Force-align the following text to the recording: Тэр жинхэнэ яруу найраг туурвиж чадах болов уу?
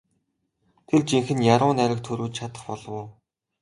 Тэр 0.87 1.01
жинхэнэ 1.09 1.43
яруу 1.55 1.71
найраг 1.77 1.99
туурвиж 2.03 2.33
чадах 2.37 2.63
болов 2.67 2.91
уу? 2.97 3.05